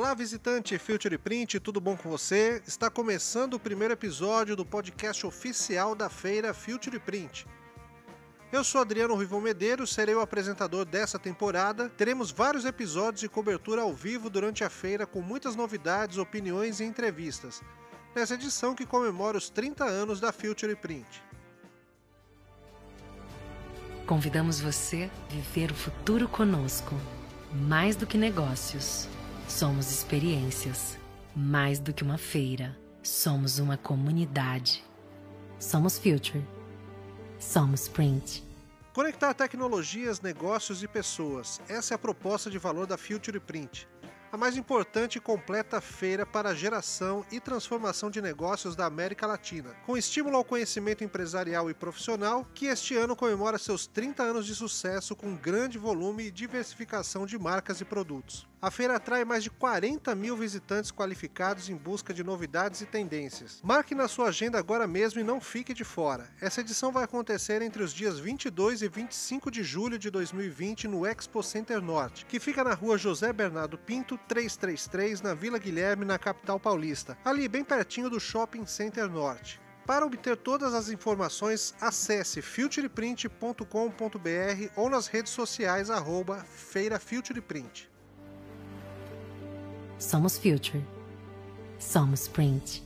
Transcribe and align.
Olá, 0.00 0.14
visitante 0.14 0.78
Future 0.78 1.18
Print, 1.18 1.60
tudo 1.60 1.78
bom 1.78 1.94
com 1.94 2.08
você? 2.08 2.62
Está 2.66 2.88
começando 2.88 3.52
o 3.52 3.60
primeiro 3.60 3.92
episódio 3.92 4.56
do 4.56 4.64
podcast 4.64 5.26
oficial 5.26 5.94
da 5.94 6.08
feira 6.08 6.54
Future 6.54 6.98
Print. 6.98 7.46
Eu 8.50 8.64
sou 8.64 8.80
Adriano 8.80 9.14
Rivon 9.14 9.42
Medeiros, 9.42 9.92
serei 9.92 10.14
o 10.14 10.22
apresentador 10.22 10.86
dessa 10.86 11.18
temporada. 11.18 11.90
Teremos 11.90 12.30
vários 12.30 12.64
episódios 12.64 13.20
de 13.20 13.28
cobertura 13.28 13.82
ao 13.82 13.92
vivo 13.92 14.30
durante 14.30 14.64
a 14.64 14.70
feira 14.70 15.06
com 15.06 15.20
muitas 15.20 15.54
novidades, 15.54 16.16
opiniões 16.16 16.80
e 16.80 16.84
entrevistas. 16.84 17.60
Nessa 18.16 18.36
edição 18.36 18.74
que 18.74 18.86
comemora 18.86 19.36
os 19.36 19.50
30 19.50 19.84
anos 19.84 20.18
da 20.18 20.32
Future 20.32 20.76
Print. 20.76 21.22
Convidamos 24.06 24.62
você 24.62 25.10
a 25.28 25.34
viver 25.34 25.70
o 25.70 25.74
futuro 25.74 26.26
conosco. 26.26 26.94
Mais 27.52 27.96
do 27.96 28.06
que 28.06 28.16
negócios, 28.16 29.06
somos 29.50 29.90
experiências. 29.90 30.96
Mais 31.34 31.78
do 31.78 31.92
que 31.92 32.02
uma 32.02 32.18
feira, 32.18 32.76
somos 33.02 33.58
uma 33.58 33.76
comunidade. 33.76 34.84
Somos 35.58 35.98
Future. 35.98 36.42
Somos 37.38 37.88
Print. 37.88 38.44
Conectar 38.92 39.34
tecnologias, 39.34 40.20
negócios 40.20 40.82
e 40.82 40.88
pessoas. 40.88 41.60
Essa 41.68 41.94
é 41.94 41.96
a 41.96 41.98
proposta 41.98 42.50
de 42.50 42.58
valor 42.58 42.86
da 42.86 42.96
Future 42.96 43.40
Print 43.40 43.88
a 44.32 44.36
mais 44.36 44.56
importante 44.56 45.16
e 45.16 45.20
completa 45.20 45.80
feira 45.80 46.24
para 46.24 46.50
a 46.50 46.54
geração 46.54 47.24
e 47.32 47.40
transformação 47.40 48.10
de 48.10 48.22
negócios 48.22 48.76
da 48.76 48.86
América 48.86 49.26
Latina, 49.26 49.74
com 49.84 49.96
estímulo 49.96 50.36
ao 50.36 50.44
conhecimento 50.44 51.02
empresarial 51.02 51.68
e 51.68 51.74
profissional, 51.74 52.46
que 52.54 52.66
este 52.66 52.96
ano 52.96 53.16
comemora 53.16 53.58
seus 53.58 53.88
30 53.88 54.22
anos 54.22 54.46
de 54.46 54.54
sucesso 54.54 55.16
com 55.16 55.34
grande 55.34 55.78
volume 55.78 56.26
e 56.26 56.30
diversificação 56.30 57.26
de 57.26 57.36
marcas 57.36 57.80
e 57.80 57.84
produtos. 57.84 58.49
A 58.62 58.70
feira 58.70 58.96
atrai 58.96 59.24
mais 59.24 59.42
de 59.42 59.48
40 59.48 60.14
mil 60.14 60.36
visitantes 60.36 60.90
qualificados 60.90 61.70
em 61.70 61.76
busca 61.76 62.12
de 62.12 62.22
novidades 62.22 62.82
e 62.82 62.86
tendências. 62.86 63.58
Marque 63.62 63.94
na 63.94 64.06
sua 64.06 64.28
agenda 64.28 64.58
agora 64.58 64.86
mesmo 64.86 65.18
e 65.18 65.24
não 65.24 65.40
fique 65.40 65.72
de 65.72 65.82
fora. 65.82 66.28
Essa 66.42 66.60
edição 66.60 66.92
vai 66.92 67.04
acontecer 67.04 67.62
entre 67.62 67.82
os 67.82 67.90
dias 67.90 68.18
22 68.18 68.82
e 68.82 68.88
25 68.88 69.50
de 69.50 69.62
julho 69.62 69.98
de 69.98 70.10
2020 70.10 70.88
no 70.88 71.06
Expo 71.06 71.42
Center 71.42 71.80
Norte, 71.80 72.26
que 72.26 72.38
fica 72.38 72.62
na 72.62 72.74
rua 72.74 72.98
José 72.98 73.32
Bernardo 73.32 73.78
Pinto, 73.78 74.18
333, 74.28 75.22
na 75.22 75.32
Vila 75.32 75.58
Guilherme, 75.58 76.04
na 76.04 76.18
capital 76.18 76.60
paulista, 76.60 77.16
ali 77.24 77.48
bem 77.48 77.64
pertinho 77.64 78.10
do 78.10 78.20
Shopping 78.20 78.66
Center 78.66 79.08
Norte. 79.08 79.58
Para 79.86 80.04
obter 80.04 80.36
todas 80.36 80.74
as 80.74 80.90
informações, 80.90 81.74
acesse 81.80 82.42
futureprint.com.br 82.42 83.64
ou 84.76 84.90
nas 84.90 85.06
redes 85.06 85.32
sociais 85.32 85.88
arroba 85.88 86.44
Feira. 86.44 87.00
Somos 90.00 90.38
Future. 90.38 90.82
Somos 91.78 92.26
Print. 92.26 92.80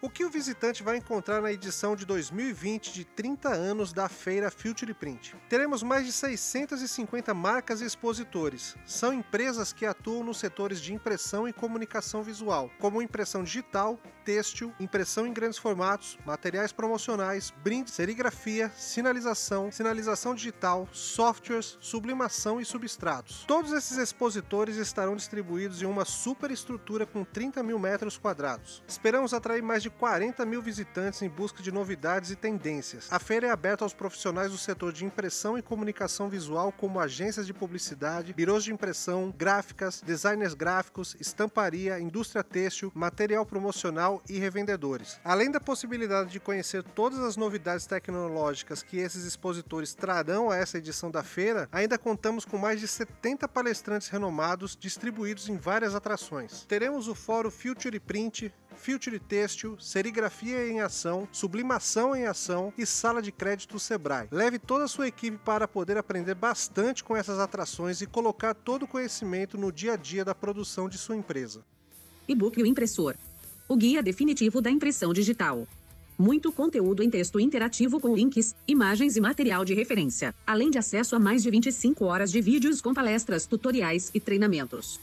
O 0.00 0.08
que 0.08 0.24
o 0.24 0.30
visitante 0.30 0.80
vai 0.80 0.96
encontrar 0.96 1.42
na 1.42 1.52
edição 1.52 1.96
de 1.96 2.06
2020 2.06 2.92
de 2.92 3.04
30 3.04 3.48
anos 3.48 3.92
da 3.92 4.08
feira 4.08 4.48
Future 4.48 4.94
Print? 4.94 5.34
Teremos 5.48 5.82
mais 5.82 6.06
de 6.06 6.12
650 6.12 7.34
marcas 7.34 7.80
e 7.80 7.84
expositores. 7.84 8.76
São 8.86 9.12
empresas 9.12 9.72
que 9.72 9.84
atuam 9.84 10.22
nos 10.22 10.38
setores 10.38 10.80
de 10.80 10.94
impressão 10.94 11.48
e 11.48 11.52
comunicação 11.52 12.22
visual, 12.22 12.70
como 12.78 13.02
impressão 13.02 13.42
digital, 13.42 13.98
têxtil, 14.24 14.72
impressão 14.78 15.26
em 15.26 15.32
grandes 15.32 15.58
formatos, 15.58 16.16
materiais 16.24 16.70
promocionais, 16.70 17.50
brindes, 17.64 17.94
serigrafia, 17.94 18.70
sinalização, 18.76 19.72
sinalização 19.72 20.34
digital, 20.34 20.86
softwares, 20.92 21.78
sublimação 21.80 22.60
e 22.60 22.64
substratos. 22.64 23.44
Todos 23.48 23.72
esses 23.72 23.96
expositores 23.96 24.76
estarão 24.76 25.16
distribuídos 25.16 25.82
em 25.82 25.86
uma 25.86 26.04
superestrutura 26.04 27.06
com 27.06 27.24
30 27.24 27.62
mil 27.62 27.78
metros 27.78 28.18
quadrados. 28.18 28.82
Esperamos 28.86 29.32
atrair 29.32 29.62
mais 29.62 29.82
de 29.82 29.87
de 29.88 29.90
40 29.90 30.44
mil 30.44 30.60
visitantes 30.60 31.22
em 31.22 31.30
busca 31.30 31.62
de 31.62 31.72
novidades 31.72 32.30
e 32.30 32.36
tendências. 32.36 33.08
A 33.10 33.18
feira 33.18 33.46
é 33.46 33.50
aberta 33.50 33.84
aos 33.84 33.94
profissionais 33.94 34.52
do 34.52 34.58
setor 34.58 34.92
de 34.92 35.04
impressão 35.04 35.56
e 35.56 35.62
comunicação 35.62 36.28
visual, 36.28 36.70
como 36.70 37.00
agências 37.00 37.46
de 37.46 37.54
publicidade, 37.54 38.34
birôs 38.34 38.64
de 38.64 38.72
impressão, 38.72 39.34
gráficas, 39.36 40.02
designers 40.04 40.52
gráficos, 40.52 41.16
estamparia, 41.18 41.98
indústria 41.98 42.44
têxtil, 42.44 42.92
material 42.94 43.46
promocional 43.46 44.22
e 44.28 44.38
revendedores. 44.38 45.18
Além 45.24 45.50
da 45.50 45.58
possibilidade 45.58 46.30
de 46.30 46.40
conhecer 46.40 46.82
todas 46.82 47.20
as 47.20 47.36
novidades 47.36 47.86
tecnológicas 47.86 48.82
que 48.82 48.98
esses 48.98 49.24
expositores 49.24 49.94
trarão 49.94 50.50
a 50.50 50.56
essa 50.56 50.76
edição 50.76 51.10
da 51.10 51.22
feira, 51.22 51.66
ainda 51.72 51.96
contamos 51.96 52.44
com 52.44 52.58
mais 52.58 52.78
de 52.78 52.86
70 52.86 53.48
palestrantes 53.48 54.08
renomados 54.08 54.76
distribuídos 54.78 55.48
em 55.48 55.56
várias 55.56 55.94
atrações. 55.94 56.66
Teremos 56.66 57.08
o 57.08 57.14
Fórum 57.14 57.50
Future 57.50 57.98
Print, 57.98 58.52
Future 58.78 59.18
Têxtil, 59.18 59.76
Serigrafia 59.78 60.66
em 60.68 60.80
Ação, 60.80 61.28
Sublimação 61.32 62.14
em 62.14 62.26
Ação 62.26 62.72
e 62.78 62.86
Sala 62.86 63.20
de 63.20 63.32
Crédito 63.32 63.78
Sebrae. 63.78 64.28
Leve 64.30 64.58
toda 64.58 64.84
a 64.84 64.88
sua 64.88 65.08
equipe 65.08 65.36
para 65.44 65.68
poder 65.68 65.98
aprender 65.98 66.34
bastante 66.34 67.02
com 67.02 67.16
essas 67.16 67.38
atrações 67.38 68.00
e 68.00 68.06
colocar 68.06 68.54
todo 68.54 68.84
o 68.84 68.88
conhecimento 68.88 69.58
no 69.58 69.72
dia 69.72 69.94
a 69.94 69.96
dia 69.96 70.24
da 70.24 70.34
produção 70.34 70.88
de 70.88 70.96
sua 70.96 71.16
empresa. 71.16 71.62
E-book 72.26 72.62
o 72.62 72.66
impressor. 72.66 73.14
O 73.68 73.76
guia 73.76 74.02
definitivo 74.02 74.62
da 74.62 74.70
impressão 74.70 75.12
digital. 75.12 75.66
Muito 76.16 76.50
conteúdo 76.50 77.02
em 77.02 77.10
texto 77.10 77.38
interativo 77.38 78.00
com 78.00 78.14
links, 78.14 78.54
imagens 78.66 79.16
e 79.16 79.20
material 79.20 79.64
de 79.64 79.74
referência, 79.74 80.34
além 80.46 80.70
de 80.70 80.78
acesso 80.78 81.14
a 81.14 81.18
mais 81.18 81.42
de 81.42 81.50
25 81.50 82.04
horas 82.04 82.32
de 82.32 82.40
vídeos 82.40 82.80
com 82.80 82.94
palestras, 82.94 83.46
tutoriais 83.46 84.10
e 84.14 84.20
treinamentos. 84.20 84.98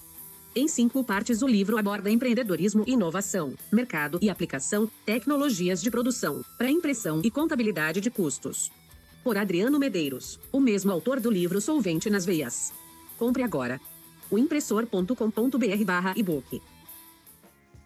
Em 0.58 0.70
cinco 0.70 1.04
partes, 1.04 1.42
o 1.42 1.48
livro 1.48 1.78
aborda 1.78 2.10
empreendedorismo, 2.10 2.86
inovação, 2.88 3.56
mercado 3.70 4.18
e 4.22 4.30
aplicação, 4.30 4.90
tecnologias 5.06 5.82
de 5.82 5.92
produção, 5.92 6.46
pré-impressão 6.58 7.20
e 7.26 7.30
contabilidade 7.30 8.00
de 8.00 8.10
custos. 8.10 8.72
Por 9.22 9.38
Adriano 9.38 9.78
Medeiros, 9.78 10.40
o 10.54 10.62
mesmo 10.62 10.94
autor 10.94 11.20
do 11.20 11.30
livro 11.30 11.60
Solvente 11.60 12.10
nas 12.10 12.26
Veias. 12.26 12.72
Compre 13.20 13.44
agora. 13.44 13.82
O 14.32 14.38
impressor.com.br/ebook. 14.38 16.62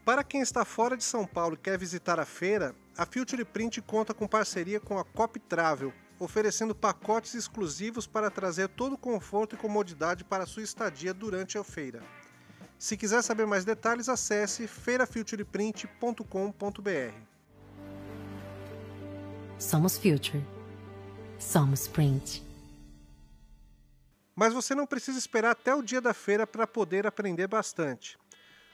Para 0.05 0.23
quem 0.23 0.41
está 0.41 0.63
fora 0.63 0.95
de 0.95 1.03
São 1.03 1.25
Paulo 1.25 1.55
e 1.55 1.57
quer 1.57 1.75
visitar 1.75 2.19
a 2.19 2.25
feira, 2.25 2.75
a 2.95 3.03
Future 3.03 3.45
Print 3.45 3.81
conta 3.81 4.13
com 4.13 4.27
parceria 4.27 4.79
com 4.79 4.99
a 4.99 5.03
Cop 5.03 5.39
Travel, 5.39 5.91
oferecendo 6.19 6.75
pacotes 6.75 7.33
exclusivos 7.33 8.05
para 8.05 8.29
trazer 8.29 8.69
todo 8.69 8.93
o 8.93 8.97
conforto 8.97 9.55
e 9.55 9.57
comodidade 9.57 10.23
para 10.23 10.45
sua 10.45 10.61
estadia 10.61 11.15
durante 11.15 11.57
a 11.57 11.63
feira. 11.63 12.03
Se 12.79 12.95
quiser 12.95 13.21
saber 13.21 13.45
mais 13.45 13.65
detalhes, 13.65 14.07
acesse 14.07 14.65
feirafutureprint.com.br. 14.65 17.13
Somos 19.59 19.97
Future. 19.97 20.41
Somos 21.37 21.89
Print. 21.89 22.41
Mas 24.33 24.53
você 24.53 24.73
não 24.73 24.87
precisa 24.87 25.19
esperar 25.19 25.51
até 25.51 25.75
o 25.75 25.83
dia 25.83 25.99
da 25.99 26.13
feira 26.13 26.47
para 26.47 26.65
poder 26.65 27.05
aprender 27.05 27.47
bastante. 27.47 28.17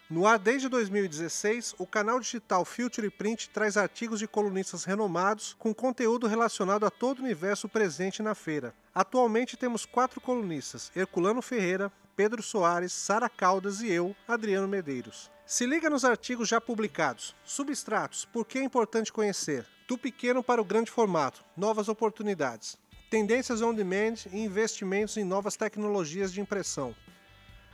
No 0.07 0.27
ar 0.27 0.37
desde 0.37 0.69
2016, 0.69 1.73
o 1.79 1.87
canal 1.87 2.19
digital 2.19 2.63
Future 2.63 3.09
Print 3.09 3.49
traz 3.49 3.75
artigos 3.75 4.19
de 4.19 4.27
colunistas 4.27 4.83
renomados 4.83 5.55
com 5.57 5.73
conteúdo 5.73 6.27
relacionado 6.27 6.85
a 6.85 6.91
todo 6.91 7.17
o 7.17 7.23
universo 7.23 7.67
presente 7.67 8.21
na 8.21 8.35
feira. 8.35 8.71
Atualmente 8.93 9.57
temos 9.57 9.83
quatro 9.83 10.21
colunistas: 10.21 10.91
Herculano 10.95 11.41
Ferreira, 11.41 11.91
Pedro 12.15 12.41
Soares, 12.41 12.93
Sara 12.93 13.27
Caldas 13.27 13.81
e 13.81 13.91
eu, 13.91 14.15
Adriano 14.25 14.69
Medeiros. 14.69 15.29
Se 15.45 15.65
liga 15.65 15.89
nos 15.89 16.05
artigos 16.05 16.47
já 16.47 16.61
publicados. 16.61 17.35
Substratos, 17.43 18.23
por 18.23 18.45
que 18.45 18.57
é 18.57 18.63
importante 18.63 19.11
conhecer? 19.11 19.65
Do 19.85 19.97
pequeno 19.97 20.41
para 20.41 20.61
o 20.61 20.65
grande 20.65 20.89
formato, 20.89 21.43
novas 21.57 21.89
oportunidades. 21.89 22.77
Tendências 23.09 23.61
on 23.61 23.73
demand 23.73 24.15
e 24.31 24.39
investimentos 24.39 25.17
em 25.17 25.25
novas 25.25 25.57
tecnologias 25.57 26.31
de 26.31 26.39
impressão. 26.39 26.95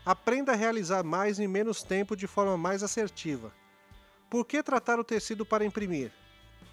Aprenda 0.04 0.54
a 0.54 0.56
realizar 0.56 1.04
mais 1.04 1.40
em 1.40 1.48
menos 1.48 1.84
tempo 1.84 2.16
de 2.16 2.26
forma 2.26 2.58
mais 2.58 2.82
assertiva. 2.82 3.54
Por 4.28 4.46
que 4.46 4.64
tratar 4.64 5.00
o 5.00 5.04
tecido 5.04 5.46
para 5.46 5.64
imprimir? 5.64 6.12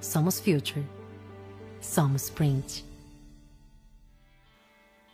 Somos 0.00 0.38
Future. 0.38 0.86
Somos 1.80 2.30
Print. 2.30 2.91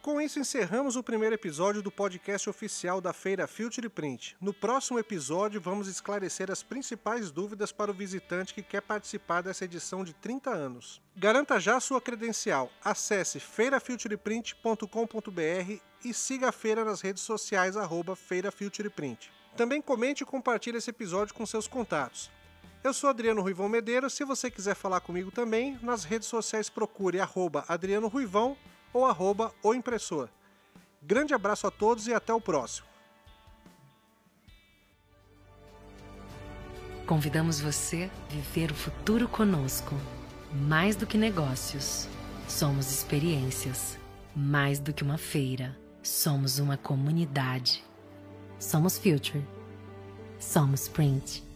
Com 0.09 0.21
isso, 0.23 0.41
encerramos 0.41 0.97
o 0.97 1.03
primeiro 1.03 1.35
episódio 1.35 1.83
do 1.83 1.91
podcast 1.91 2.49
oficial 2.49 2.99
da 2.99 3.13
Feira 3.13 3.47
Future 3.47 3.91
Print. 3.91 4.39
No 4.41 4.55
próximo 4.55 4.99
episódio, 4.99 5.61
vamos 5.61 5.87
esclarecer 5.87 6.51
as 6.51 6.63
principais 6.63 7.31
dúvidas 7.31 7.73
para 7.73 7.91
o 7.91 7.95
visitante 7.95 8.55
que 8.55 8.63
quer 8.63 8.81
participar 8.81 9.43
dessa 9.43 9.67
edição 9.67 10.03
de 10.03 10.15
30 10.15 10.49
anos. 10.49 11.03
Garanta 11.15 11.61
já 11.61 11.79
sua 11.79 12.01
credencial. 12.01 12.73
Acesse 12.83 13.39
feirafutureprint.com.br 13.39 15.83
e 16.03 16.15
siga 16.15 16.49
a 16.49 16.53
feira 16.53 16.87
nas 16.87 17.03
redes 17.03 17.23
sociais 17.23 17.77
arroba 17.77 18.17
Feira 18.17 18.51
Future 18.51 18.89
Print. 18.89 19.31
Também 19.59 19.83
comente 19.83 20.23
e 20.23 20.27
compartilhe 20.27 20.79
esse 20.79 20.89
episódio 20.89 21.35
com 21.35 21.45
seus 21.45 21.69
contatos. 21.69 22.31
Eu 22.83 22.95
sou 22.95 23.11
Adriano 23.11 23.43
Ruivão 23.43 23.69
Medeiros. 23.69 24.15
Se 24.15 24.25
você 24.25 24.51
quiser 24.51 24.75
falar 24.75 25.01
comigo 25.01 25.31
também, 25.31 25.79
nas 25.83 26.05
redes 26.05 26.29
sociais 26.29 26.71
procure 26.71 27.21
arroba 27.21 27.67
Adriano 27.69 28.09
Ruivão 28.09 28.57
ou 28.93 29.07
arroba 29.07 29.53
o 29.63 29.75
impressor. 29.75 30.29
Grande 31.03 31.35
abraço 31.35 31.67
a 31.67 31.71
todos 31.71 32.07
e 32.07 32.15
até 32.15 32.33
o 32.33 32.41
próximo. 32.41 32.87
Convidamos 37.07 37.59
você 37.59 38.11
a 38.27 38.33
viver 38.33 38.71
o 38.71 38.75
futuro 38.75 39.27
conosco. 39.27 39.95
Mais 40.53 40.95
do 40.95 41.07
que 41.07 41.17
negócios, 41.17 42.07
somos 42.47 42.91
experiências. 42.91 43.99
Mais 44.37 44.79
do 44.79 44.93
que 44.93 45.03
uma 45.03 45.17
feira, 45.17 45.75
somos 46.03 46.59
uma 46.59 46.77
comunidade. 46.77 47.83
Somos 48.59 48.99
Future. 48.99 49.43
Somos 50.39 50.87
Print. 50.87 51.48